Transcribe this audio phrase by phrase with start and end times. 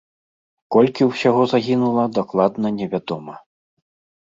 [0.75, 3.33] Колькі ўсяго загінула дакладна невядома.